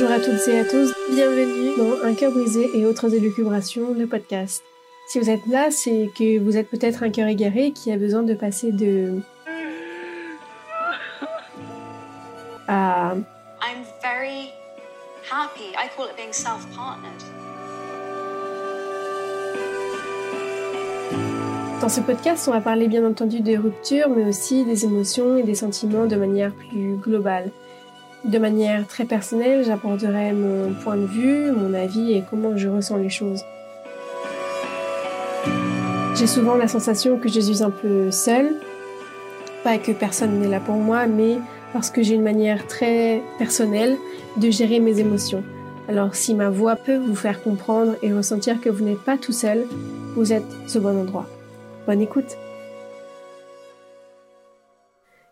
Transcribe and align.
Bonjour 0.00 0.14
à 0.14 0.20
toutes 0.20 0.46
et 0.46 0.60
à 0.60 0.64
tous, 0.64 0.94
bienvenue 1.10 1.76
dans 1.76 2.06
Un 2.06 2.14
cœur 2.14 2.30
brisé 2.30 2.70
et 2.72 2.86
autres 2.86 3.12
élucubrations, 3.12 3.94
le 3.94 4.06
podcast. 4.06 4.62
Si 5.08 5.18
vous 5.18 5.28
êtes 5.28 5.44
là, 5.48 5.72
c'est 5.72 6.08
que 6.16 6.38
vous 6.38 6.56
êtes 6.56 6.70
peut-être 6.70 7.02
un 7.02 7.10
cœur 7.10 7.26
égaré 7.26 7.72
qui 7.72 7.90
a 7.90 7.96
besoin 7.96 8.22
de 8.22 8.34
passer 8.34 8.70
de... 8.70 9.18
à... 12.68 13.16
I'm 13.60 13.82
very 14.00 14.52
happy. 15.28 15.74
I 15.76 15.88
call 15.96 16.06
it 16.06 16.14
being 16.16 16.32
self-partnered. 16.32 17.24
Dans 21.80 21.88
ce 21.88 22.02
podcast, 22.02 22.46
on 22.46 22.52
va 22.52 22.60
parler 22.60 22.86
bien 22.86 23.04
entendu 23.04 23.40
des 23.40 23.56
ruptures, 23.56 24.10
mais 24.10 24.26
aussi 24.26 24.64
des 24.64 24.84
émotions 24.84 25.36
et 25.36 25.42
des 25.42 25.56
sentiments 25.56 26.06
de 26.06 26.14
manière 26.14 26.54
plus 26.54 26.94
globale. 27.02 27.50
De 28.24 28.38
manière 28.38 28.86
très 28.86 29.04
personnelle, 29.04 29.64
j'apporterai 29.64 30.32
mon 30.32 30.72
point 30.72 30.96
de 30.96 31.06
vue, 31.06 31.52
mon 31.52 31.72
avis 31.72 32.12
et 32.12 32.24
comment 32.28 32.56
je 32.56 32.68
ressens 32.68 32.96
les 32.96 33.10
choses. 33.10 33.42
J'ai 36.16 36.26
souvent 36.26 36.56
la 36.56 36.66
sensation 36.66 37.16
que 37.18 37.28
je 37.28 37.38
suis 37.38 37.62
un 37.62 37.70
peu 37.70 38.10
seule, 38.10 38.50
pas 39.62 39.78
que 39.78 39.92
personne 39.92 40.40
n'est 40.40 40.48
là 40.48 40.58
pour 40.58 40.74
moi, 40.74 41.06
mais 41.06 41.36
parce 41.72 41.90
que 41.90 42.02
j'ai 42.02 42.14
une 42.14 42.22
manière 42.22 42.66
très 42.66 43.22
personnelle 43.38 43.96
de 44.36 44.50
gérer 44.50 44.80
mes 44.80 44.98
émotions. 44.98 45.44
Alors 45.88 46.16
si 46.16 46.34
ma 46.34 46.50
voix 46.50 46.74
peut 46.74 46.96
vous 46.96 47.14
faire 47.14 47.40
comprendre 47.40 47.94
et 48.02 48.12
ressentir 48.12 48.60
que 48.60 48.68
vous 48.68 48.84
n'êtes 48.84 49.02
pas 49.02 49.16
tout 49.16 49.32
seul, 49.32 49.64
vous 50.16 50.32
êtes 50.32 50.42
au 50.74 50.80
bon 50.80 51.00
endroit. 51.00 51.26
Bonne 51.86 52.00
écoute. 52.00 52.36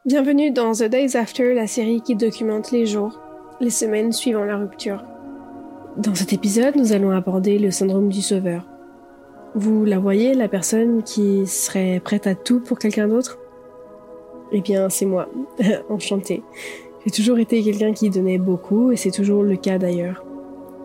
Bienvenue 0.06 0.52
dans 0.52 0.70
The 0.70 0.84
Days 0.84 1.16
After, 1.16 1.52
la 1.52 1.66
série 1.66 2.00
qui 2.00 2.14
documente 2.14 2.70
les 2.70 2.86
jours, 2.86 3.18
les 3.58 3.70
semaines 3.70 4.12
suivant 4.12 4.44
la 4.44 4.56
rupture. 4.56 5.02
Dans 5.96 6.14
cet 6.14 6.32
épisode, 6.32 6.76
nous 6.76 6.92
allons 6.92 7.10
aborder 7.10 7.58
le 7.58 7.72
syndrome 7.72 8.08
du 8.08 8.22
sauveur. 8.22 8.68
Vous 9.56 9.84
la 9.84 9.98
voyez, 9.98 10.34
la 10.34 10.46
personne 10.46 11.02
qui 11.02 11.44
serait 11.48 11.98
prête 11.98 12.28
à 12.28 12.36
tout 12.36 12.60
pour 12.60 12.78
quelqu'un 12.78 13.08
d'autre? 13.08 13.36
Eh 14.52 14.60
bien, 14.60 14.88
c'est 14.90 15.06
moi. 15.06 15.28
Enchantée. 15.90 16.44
J'ai 17.04 17.10
toujours 17.10 17.40
été 17.40 17.60
quelqu'un 17.64 17.92
qui 17.92 18.08
donnait 18.08 18.38
beaucoup 18.38 18.92
et 18.92 18.96
c'est 18.96 19.10
toujours 19.10 19.42
le 19.42 19.56
cas 19.56 19.78
d'ailleurs. 19.78 20.24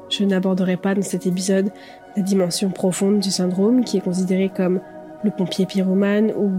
Je 0.10 0.24
n'aborderai 0.24 0.78
pas 0.78 0.96
dans 0.96 1.04
cet 1.04 1.28
épisode 1.28 1.72
la 2.18 2.24
dimension 2.24 2.72
profonde 2.72 3.20
du 3.20 3.30
syndrome 3.30 3.84
qui 3.84 3.98
est 3.98 4.02
considéré 4.02 4.50
comme 4.50 4.82
le 5.24 5.30
pompier 5.30 5.68
pyromane 5.68 6.34
ou 6.36 6.50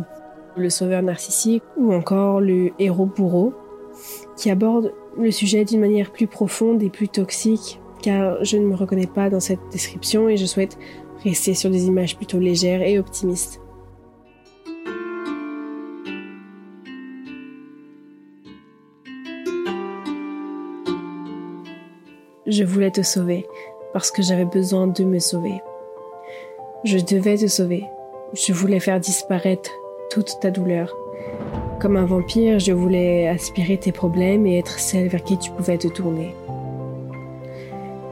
le 0.57 0.71
sauveur 0.71 1.03
narcissique 1.03 1.63
ou 1.77 1.93
encore 1.93 2.41
le 2.41 2.71
héros 2.79 3.07
bourreau 3.07 3.53
qui 4.37 4.51
aborde 4.51 4.93
le 5.19 5.31
sujet 5.31 5.65
d'une 5.65 5.81
manière 5.81 6.13
plus 6.13 6.27
profonde 6.27 6.83
et 6.83 6.91
plus 6.91 7.09
toxique 7.09 7.81
car 8.03 8.45
je 8.45 8.57
ne 8.57 8.67
me 8.67 8.75
reconnais 8.75 9.07
pas 9.07 9.31
dans 9.31 9.41
cette 9.41 9.61
description 9.71 10.29
et 10.29 10.37
je 10.37 10.47
souhaite 10.47 10.79
rester 11.23 11.55
sur 11.55 11.71
des 11.71 11.87
images 11.87 12.17
plutôt 12.17 12.39
légères 12.39 12.83
et 12.83 12.99
optimistes. 12.99 13.61
Je 22.47 22.65
voulais 22.65 22.91
te 22.91 23.03
sauver 23.03 23.47
parce 23.93 24.11
que 24.11 24.23
j'avais 24.23 24.45
besoin 24.45 24.89
de 24.89 25.05
me 25.05 25.19
sauver. 25.19 25.61
Je 26.85 26.99
devais 26.99 27.37
te 27.37 27.47
sauver 27.47 27.85
je 28.35 28.53
voulais 28.53 28.81
faire 28.81 29.01
disparaître 29.01 29.71
toute 30.13 30.41
ta 30.41 30.51
douleur. 30.51 30.95
Comme 31.81 31.97
un 31.97 32.05
vampire, 32.05 32.59
je 32.59 32.73
voulais 32.73 33.29
aspirer 33.29 33.79
tes 33.79 33.93
problèmes 33.93 34.47
et 34.47 34.59
être 34.59 34.79
celle 34.79 35.09
vers 35.09 35.25
qui 35.25 35.39
tu 35.39 35.51
pouvais 35.51 35.79
te 35.79 35.89
tourner. 35.89 36.35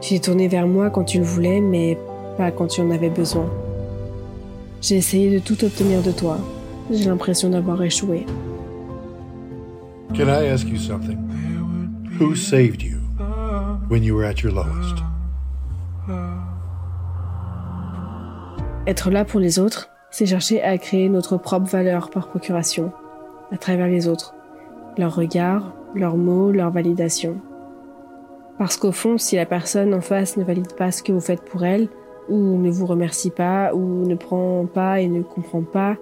Tu 0.01 0.15
t'es 0.15 0.19
tourné 0.19 0.47
vers 0.47 0.67
moi 0.67 0.89
quand 0.89 1.03
tu 1.03 1.19
le 1.19 1.23
voulais, 1.23 1.61
mais 1.61 1.99
pas 2.37 2.49
quand 2.49 2.65
tu 2.65 2.81
en 2.81 2.89
avais 2.89 3.11
besoin. 3.11 3.47
J'ai 4.81 4.95
essayé 4.95 5.31
de 5.31 5.37
tout 5.37 5.63
obtenir 5.63 6.01
de 6.01 6.11
toi. 6.11 6.39
J'ai 6.89 7.05
l'impression 7.05 7.51
d'avoir 7.51 7.83
échoué. 7.83 8.25
Can 10.15 10.27
I 10.27 10.49
ask 10.49 10.67
you 10.67 10.77
something? 10.77 11.19
Who 12.19 12.35
saved 12.35 12.81
you 12.81 12.97
when 13.89 14.03
you 14.03 14.15
were 14.15 14.25
at 14.25 14.41
your 14.41 14.53
lowest? 14.53 14.97
Être 18.87 19.11
là 19.11 19.23
pour 19.23 19.39
les 19.39 19.59
autres, 19.59 19.90
c'est 20.11 20.25
chercher 20.25 20.61
à 20.61 20.77
créer 20.77 21.09
notre 21.09 21.37
propre 21.37 21.67
valeur 21.67 22.09
par 22.09 22.27
procuration, 22.27 22.91
à 23.51 23.57
travers 23.57 23.87
les 23.87 24.07
autres, 24.07 24.35
leurs 24.97 25.15
regards, 25.15 25.73
leurs 25.95 26.17
mots, 26.17 26.51
leur 26.51 26.69
validation. 26.69 27.37
Parce 28.57 28.77
qu'au 28.77 28.91
fond, 28.91 29.17
si 29.17 29.37
la 29.37 29.45
personne 29.45 29.93
en 29.93 30.01
face 30.01 30.37
ne 30.37 30.43
valide 30.43 30.73
pas 30.75 30.91
ce 30.91 31.01
que 31.01 31.11
vous 31.11 31.21
faites 31.21 31.43
pour 31.43 31.63
elle, 31.63 31.87
ou 32.29 32.57
ne 32.57 32.69
vous 32.69 32.85
remercie 32.85 33.31
pas, 33.31 33.73
ou 33.73 34.05
ne 34.05 34.15
prend 34.15 34.65
pas 34.65 34.99
et 34.99 35.07
ne 35.07 35.23
comprend 35.23 35.63
pas 35.63 35.95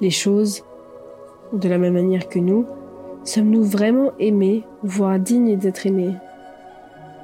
les 0.00 0.10
choses 0.10 0.64
de 1.52 1.68
la 1.68 1.78
même 1.78 1.94
manière 1.94 2.28
que 2.28 2.38
nous, 2.38 2.64
sommes-nous 3.24 3.64
vraiment 3.64 4.12
aimés, 4.18 4.64
voire 4.82 5.18
dignes 5.18 5.56
d'être 5.58 5.86
aimés? 5.86 6.14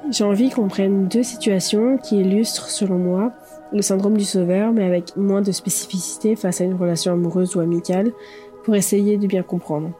J'ai 0.09 0.23
envie 0.23 0.49
qu'on 0.49 0.67
prenne 0.67 1.07
deux 1.07 1.23
situations 1.23 1.97
qui 1.97 2.19
illustrent, 2.19 2.69
selon 2.69 2.97
moi, 2.97 3.31
le 3.71 3.81
syndrome 3.81 4.17
du 4.17 4.23
sauveur, 4.23 4.71
mais 4.71 4.85
avec 4.85 5.15
moins 5.15 5.41
de 5.41 5.51
spécificité 5.51 6.35
face 6.35 6.61
à 6.61 6.63
une 6.63 6.73
relation 6.73 7.13
amoureuse 7.13 7.55
ou 7.55 7.59
amicale, 7.59 8.11
pour 8.63 8.75
essayer 8.75 9.17
de 9.17 9.27
bien 9.27 9.43
comprendre. 9.43 9.91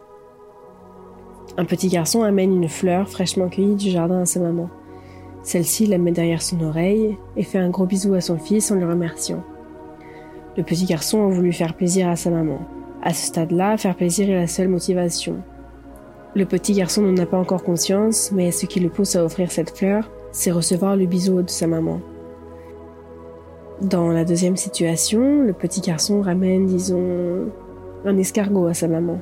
Un 1.57 1.65
petit 1.65 1.89
garçon 1.89 2.23
amène 2.23 2.55
une 2.55 2.69
fleur 2.69 3.09
fraîchement 3.09 3.49
cueillie 3.49 3.75
du 3.75 3.89
jardin 3.89 4.21
à 4.21 4.25
sa 4.25 4.39
maman. 4.39 4.69
Celle-ci 5.43 5.85
la 5.85 5.97
met 5.97 6.11
derrière 6.11 6.41
son 6.41 6.61
oreille 6.61 7.17
et 7.35 7.43
fait 7.43 7.59
un 7.59 7.69
gros 7.69 7.85
bisou 7.85 8.13
à 8.13 8.21
son 8.21 8.37
fils 8.37 8.71
en 8.71 8.75
le 8.75 8.87
remerciant. 8.87 9.43
Le 10.57 10.63
petit 10.63 10.85
garçon 10.85 11.25
a 11.25 11.29
voulu 11.29 11.53
faire 11.53 11.75
plaisir 11.75 12.07
à 12.07 12.16
sa 12.16 12.29
maman. 12.29 12.59
À 13.01 13.13
ce 13.13 13.27
stade-là, 13.27 13.77
faire 13.77 13.95
plaisir 13.95 14.29
est 14.29 14.39
la 14.39 14.47
seule 14.47 14.67
motivation. 14.67 15.37
Le 16.39 16.45
petit 16.45 16.72
garçon 16.72 17.01
n'en 17.01 17.22
a 17.22 17.25
pas 17.25 17.38
encore 17.38 17.66
conscience, 17.66 18.31
mais 18.31 18.51
ce 18.51 18.66
qui 18.66 18.79
le 18.79 18.88
pousse 18.88 19.17
à 19.17 19.25
offrir 19.25 19.51
cette 19.51 19.77
fleur, 19.77 20.09
c'est 20.31 20.51
recevoir 20.51 20.95
le 20.95 21.05
bisou 21.05 21.41
de 21.41 21.50
sa 21.50 21.67
maman. 21.67 22.00
Dans 23.81 24.07
la 24.07 24.23
deuxième 24.23 24.55
situation, 24.55 25.41
le 25.41 25.51
petit 25.51 25.81
garçon 25.81 26.22
ramène, 26.22 26.66
disons, 26.66 27.49
un 28.05 28.17
escargot 28.17 28.67
à 28.67 28.73
sa 28.73 28.88
maman. 28.88 29.19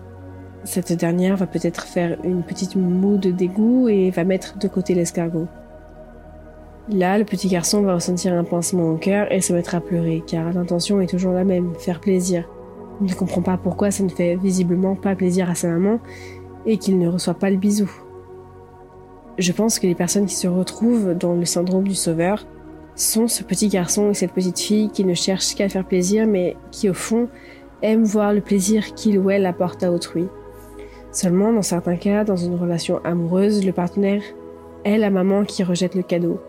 Cette 0.64 0.94
dernière 0.94 1.38
va 1.38 1.48
peut-être 1.48 1.88
faire 1.88 2.20
une 2.24 2.44
petite 2.44 2.76
moue 2.76 3.18
de 3.18 3.32
dégoût 3.32 3.90
et 3.90 4.12
va 4.12 4.24
mettre 4.24 4.60
de 4.60 4.68
côté 4.68 4.94
l'escargot. 4.94 5.48
Là, 6.88 7.18
le 7.18 7.26
petit 7.26 7.48
garçon 7.48 7.82
va 7.82 7.96
ressentir 7.96 8.32
un 8.32 8.44
pincement 8.44 8.92
au 8.92 8.98
cœur 8.98 9.32
et 9.32 9.42
se 9.42 9.54
mettre 9.54 9.74
à 9.74 9.82
pleurer, 9.82 10.24
car 10.28 10.54
l'intention 10.54 11.02
est 11.02 11.10
toujours 11.10 11.34
la 11.34 11.46
même, 11.46 11.74
faire 11.80 12.00
plaisir. 12.00 12.48
Il 13.02 13.08
ne 13.08 13.16
comprend 13.16 13.42
pas 13.42 13.58
pourquoi 13.58 13.90
ça 13.90 14.04
ne 14.04 14.10
fait 14.10 14.36
visiblement 14.36 14.96
pas 14.96 15.16
plaisir 15.16 15.50
à 15.50 15.56
sa 15.56 15.68
maman 15.70 16.00
et 16.68 16.78
qu'il 16.78 17.00
ne 17.00 17.08
reçoit 17.08 17.34
pas 17.34 17.50
le 17.50 17.58
bisou. 17.58 17.90
Je 19.40 19.52
pense 19.52 19.80
que 19.80 19.88
les 19.88 19.96
personnes 19.96 20.26
qui 20.28 20.36
se 20.36 20.48
retrouvent 20.48 21.16
dans 21.16 21.34
le 21.34 21.46
syndrome 21.46 21.88
du 21.88 21.96
sauveur 21.96 22.46
sont 22.96 23.28
ce 23.28 23.44
petit 23.44 23.70
garçon 23.70 24.10
et 24.10 24.14
cette 24.14 24.34
petite 24.34 24.60
fille 24.60 24.90
qui 24.90 25.06
ne 25.06 25.14
cherchent 25.14 25.56
qu'à 25.56 25.70
faire 25.70 25.88
plaisir, 25.88 26.28
mais 26.28 26.58
qui 26.72 26.90
au 26.90 26.94
fond 26.94 27.30
aiment 27.82 28.04
voir 28.04 28.34
le 28.34 28.42
plaisir 28.42 28.94
qu'il 28.96 29.20
ou 29.20 29.30
elle 29.30 29.46
apporte 29.46 29.84
à 29.84 29.92
autrui. 29.92 30.28
Seulement, 31.12 31.54
dans 31.54 31.62
certains 31.62 31.96
cas, 31.96 32.24
dans 32.24 32.36
une 32.36 32.56
relation 32.56 33.00
amoureuse, 33.04 33.66
le 33.66 33.72
partenaire 33.72 34.22
est 34.84 34.98
la 34.98 35.10
maman 35.10 35.46
qui 35.46 35.64
rejette 35.64 35.96
le 35.96 36.04
cadeau. 36.04 36.40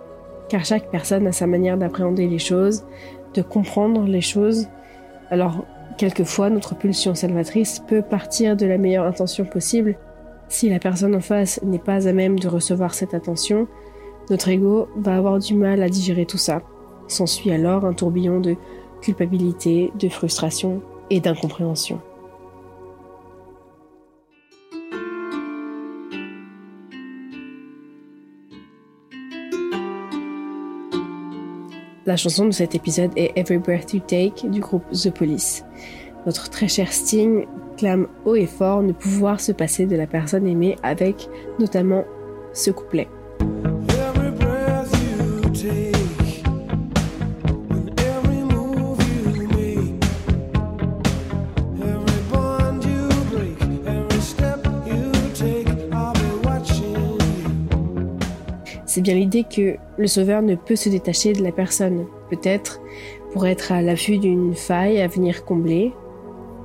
Car 0.49 0.65
chaque 0.65 0.91
personne 0.91 1.27
a 1.27 1.33
sa 1.33 1.47
manière 1.47 1.77
d'appréhender 1.77 2.27
les 2.27 2.39
choses, 2.39 2.85
de 3.35 3.43
comprendre 3.43 4.05
les 4.05 4.23
choses. 4.23 4.69
Alors, 5.31 5.67
quelquefois, 5.99 6.49
notre 6.49 6.75
pulsion 6.75 7.15
salvatrice 7.15 7.81
peut 7.87 8.03
partir 8.03 8.57
de 8.57 8.65
la 8.65 8.79
meilleure 8.79 9.07
intention 9.07 9.45
possible. 9.45 9.97
Si 10.49 10.71
la 10.71 10.79
personne 10.79 11.15
en 11.15 11.21
face 11.21 11.61
n'est 11.63 11.79
pas 11.79 12.09
à 12.09 12.13
même 12.13 12.39
de 12.39 12.49
recevoir 12.49 12.95
cette 12.95 13.15
attention, 13.15 13.69
notre 14.31 14.49
ego 14.49 14.89
va 14.97 15.17
avoir 15.17 15.39
du 15.39 15.55
mal 15.55 15.83
à 15.83 15.89
digérer 15.89 16.27
tout 16.27 16.39
ça. 16.39 16.63
S'ensuit 17.07 17.51
alors 17.51 17.85
un 17.85 17.93
tourbillon 17.93 18.41
de 18.41 18.57
culpabilité, 19.01 19.93
de 19.99 20.09
frustration 20.09 20.83
et 21.11 21.21
d'incompréhension. 21.21 22.01
La 32.07 32.17
chanson 32.17 32.47
de 32.47 32.53
cet 32.53 32.75
épisode 32.75 33.11
est 33.17 33.33
Every 33.37 33.59
Breath 33.59 33.93
You 33.93 34.01
Take 34.01 34.49
du 34.49 34.61
groupe 34.61 34.85
The 34.93 35.11
Police. 35.11 35.63
Notre 36.25 36.49
très 36.49 36.67
cher 36.67 36.91
Sting 36.91 37.45
clame 37.79 38.09
haut 38.25 38.35
et 38.35 38.47
fort 38.47 38.83
ne 38.83 38.93
pouvoir 38.93 39.41
se 39.41 39.53
passer 39.53 39.87
de 39.87 39.97
la 39.97 40.07
personne 40.07 40.47
aimée 40.47 40.77
avec 40.83 41.29
notamment 41.59 42.05
ce 42.53 42.71
couplet. 42.71 43.09
vient 59.01 59.15
l'idée 59.15 59.45
que 59.45 59.77
le 59.97 60.07
sauveur 60.07 60.43
ne 60.43 60.55
peut 60.55 60.77
se 60.77 60.89
détacher 60.89 61.33
de 61.33 61.43
la 61.43 61.53
personne, 61.53 62.07
peut-être 62.31 62.81
pour 63.33 63.47
être 63.47 63.73
à 63.73 63.83
l'affût 63.83 64.19
d'une 64.19 64.55
faille 64.55 65.01
à 65.01 65.07
venir 65.07 65.45
combler, 65.45 65.93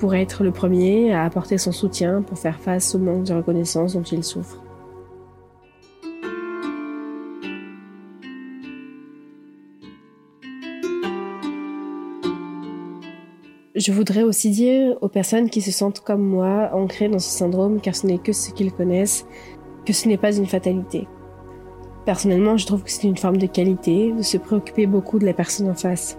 pour 0.04 0.16
être 0.16 0.44
le 0.44 0.52
premier 0.52 1.14
à 1.14 1.24
apporter 1.24 1.58
son 1.58 1.72
soutien 1.72 2.24
pour 2.24 2.38
faire 2.38 2.60
face 2.60 2.94
au 2.94 3.00
manque 3.00 3.24
de 3.24 3.34
reconnaissance 3.36 3.94
dont 3.94 4.04
il 4.04 4.22
souffre. 4.22 4.62
Je 13.76 13.94
voudrais 13.94 14.24
aussi 14.24 14.50
dire 14.50 14.98
aux 15.00 15.08
personnes 15.08 15.50
qui 15.50 15.62
se 15.62 15.72
sentent 15.72 16.02
comme 16.02 16.22
moi 16.22 16.72
ancrées 16.74 17.08
dans 17.08 17.20
ce 17.20 17.30
syndrome, 17.30 17.80
car 17.80 17.96
ce 17.96 18.06
n'est 18.06 18.18
que 18.18 18.34
ce 18.34 18.52
qu'ils 18.52 18.74
connaissent, 18.74 19.26
que 19.86 19.94
ce 19.94 20.10
n'est 20.10 20.18
pas 20.18 20.36
une 20.36 20.48
fatalité. 20.48 21.08
Personnellement, 22.06 22.58
je 22.58 22.66
trouve 22.66 22.84
que 22.84 22.92
c'est 22.92 23.08
une 23.08 23.16
forme 23.16 23.38
de 23.38 23.48
qualité 23.48 24.12
de 24.12 24.22
se 24.22 24.36
préoccuper 24.36 24.86
beaucoup 24.86 25.18
de 25.18 25.26
la 25.26 25.34
personne 25.34 25.70
en 25.70 25.76
face. 25.76 26.18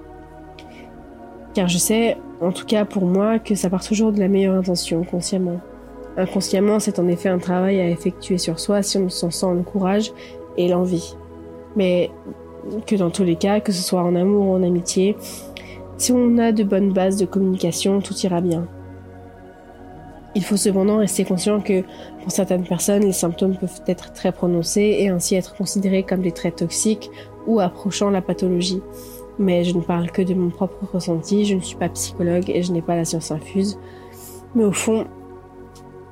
Car 1.52 1.68
je 1.68 1.76
sais, 1.76 2.16
en 2.44 2.52
tout 2.52 2.66
cas 2.66 2.84
pour 2.84 3.06
moi, 3.06 3.38
que 3.38 3.54
ça 3.54 3.70
part 3.70 3.84
toujours 3.84 4.12
de 4.12 4.20
la 4.20 4.28
meilleure 4.28 4.54
intention, 4.54 5.04
consciemment. 5.04 5.60
Inconsciemment, 6.16 6.78
c'est 6.78 6.98
en 6.98 7.08
effet 7.08 7.28
un 7.28 7.38
travail 7.38 7.80
à 7.80 7.88
effectuer 7.88 8.38
sur 8.38 8.60
soi 8.60 8.82
si 8.82 8.98
on 8.98 9.08
s'en 9.08 9.30
sent 9.30 9.54
le 9.54 9.62
courage 9.62 10.12
et 10.56 10.68
l'envie. 10.68 11.16
Mais 11.76 12.10
que 12.86 12.96
dans 12.96 13.10
tous 13.10 13.24
les 13.24 13.36
cas, 13.36 13.60
que 13.60 13.72
ce 13.72 13.82
soit 13.82 14.02
en 14.02 14.14
amour 14.14 14.46
ou 14.46 14.52
en 14.52 14.62
amitié, 14.62 15.16
si 15.96 16.12
on 16.12 16.38
a 16.38 16.52
de 16.52 16.64
bonnes 16.64 16.92
bases 16.92 17.16
de 17.16 17.26
communication, 17.26 18.00
tout 18.00 18.14
ira 18.18 18.40
bien. 18.40 18.66
Il 20.36 20.44
faut 20.44 20.56
cependant 20.56 20.98
rester 20.98 21.24
conscient 21.24 21.60
que 21.60 21.82
pour 22.22 22.32
certaines 22.32 22.64
personnes, 22.64 23.02
les 23.02 23.12
symptômes 23.12 23.56
peuvent 23.56 23.82
être 23.86 24.12
très 24.12 24.32
prononcés 24.32 24.96
et 24.98 25.08
ainsi 25.08 25.36
être 25.36 25.54
considérés 25.54 26.02
comme 26.02 26.22
des 26.22 26.32
traits 26.32 26.56
toxiques 26.56 27.10
ou 27.46 27.60
approchant 27.60 28.10
la 28.10 28.22
pathologie. 28.22 28.82
Mais 29.38 29.64
je 29.64 29.76
ne 29.76 29.82
parle 29.82 30.10
que 30.10 30.22
de 30.22 30.34
mon 30.34 30.50
propre 30.50 30.86
ressenti, 30.92 31.44
je 31.44 31.56
ne 31.56 31.60
suis 31.60 31.76
pas 31.76 31.88
psychologue 31.88 32.48
et 32.48 32.62
je 32.62 32.72
n'ai 32.72 32.82
pas 32.82 32.96
la 32.96 33.04
science 33.04 33.30
infuse. 33.30 33.78
Mais 34.54 34.64
au 34.64 34.72
fond, 34.72 35.06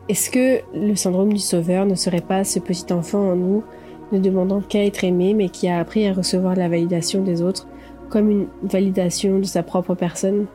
est-ce 0.08 0.30
que 0.30 0.62
le 0.74 0.96
syndrome 0.96 1.32
du 1.32 1.38
sauveur 1.38 1.86
ne 1.86 1.94
serait 1.94 2.20
pas 2.20 2.42
ce 2.42 2.58
petit 2.58 2.92
enfant 2.92 3.30
en 3.30 3.36
nous, 3.36 3.62
ne 4.10 4.18
demandant 4.18 4.60
qu'à 4.60 4.84
être 4.84 5.04
aimé, 5.04 5.32
mais 5.34 5.48
qui 5.48 5.68
a 5.68 5.78
appris 5.78 6.06
à 6.06 6.12
recevoir 6.12 6.56
la 6.56 6.68
validation 6.68 7.22
des 7.22 7.42
autres 7.42 7.68
comme 8.10 8.30
une 8.30 8.48
validation 8.62 9.38
de 9.38 9.44
sa 9.44 9.62
propre 9.62 9.94
personne? 9.94 10.46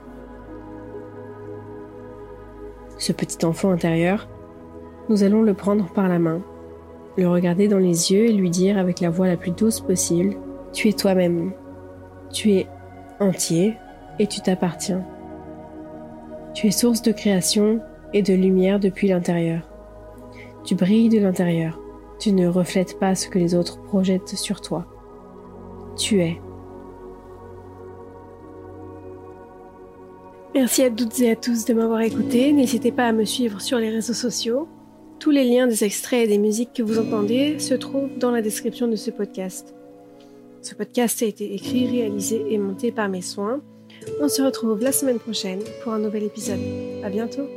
Ce 2.97 3.13
petit 3.13 3.45
enfant 3.45 3.71
intérieur, 3.71 4.27
nous 5.09 5.23
allons 5.23 5.41
le 5.41 5.53
prendre 5.53 5.87
par 5.93 6.09
la 6.09 6.19
main, 6.19 6.41
le 7.17 7.29
regarder 7.29 7.67
dans 7.67 7.77
les 7.77 8.11
yeux 8.11 8.25
et 8.25 8.33
lui 8.33 8.49
dire 8.49 8.77
avec 8.77 8.99
la 8.99 9.09
voix 9.09 9.27
la 9.27 9.37
plus 9.37 9.51
douce 9.51 9.79
possible, 9.79 10.35
Tu 10.73 10.89
es 10.89 10.93
toi-même, 10.93 11.53
tu 12.31 12.51
es 12.53 12.67
entier 13.19 13.77
et 14.19 14.27
tu 14.27 14.41
t'appartiens. 14.41 15.05
Tu 16.53 16.67
es 16.67 16.71
source 16.71 17.01
de 17.01 17.11
création 17.11 17.81
et 18.13 18.21
de 18.21 18.33
lumière 18.33 18.79
depuis 18.79 19.07
l'intérieur. 19.07 19.61
Tu 20.63 20.75
brilles 20.75 21.09
de 21.09 21.19
l'intérieur. 21.19 21.79
Tu 22.19 22.31
ne 22.31 22.47
reflètes 22.47 22.99
pas 22.99 23.15
ce 23.15 23.27
que 23.27 23.39
les 23.39 23.53
autres 23.53 23.81
projettent 23.83 24.35
sur 24.35 24.61
toi. 24.61 24.85
Tu 25.95 26.21
es. 26.21 26.41
Merci 30.55 30.83
à 30.83 30.89
toutes 30.89 31.19
et 31.19 31.31
à 31.31 31.35
tous 31.35 31.65
de 31.65 31.73
m'avoir 31.73 32.01
écouté. 32.01 32.51
N'hésitez 32.51 32.91
pas 32.91 33.05
à 33.05 33.11
me 33.11 33.25
suivre 33.25 33.61
sur 33.61 33.77
les 33.77 33.91
réseaux 33.91 34.13
sociaux. 34.13 34.67
Tous 35.19 35.29
les 35.29 35.43
liens 35.43 35.67
des 35.67 35.83
extraits 35.83 36.25
et 36.25 36.27
des 36.27 36.37
musiques 36.39 36.73
que 36.73 36.83
vous 36.83 36.97
entendez 36.99 37.59
se 37.59 37.75
trouvent 37.75 38.17
dans 38.17 38.31
la 38.31 38.41
description 38.41 38.87
de 38.87 38.95
ce 38.95 39.11
podcast. 39.11 39.75
Ce 40.67 40.75
podcast 40.75 41.21
a 41.21 41.25
été 41.25 41.53
écrit, 41.53 41.87
réalisé 41.87 42.43
et 42.49 42.57
monté 42.57 42.91
par 42.91 43.07
mes 43.07 43.21
soins. 43.21 43.61
On 44.19 44.27
se 44.27 44.41
retrouve 44.41 44.81
la 44.81 44.91
semaine 44.91 45.17
prochaine 45.17 45.61
pour 45.81 45.93
un 45.93 45.99
nouvel 45.99 46.23
épisode. 46.23 46.59
À 47.05 47.09
bientôt! 47.09 47.47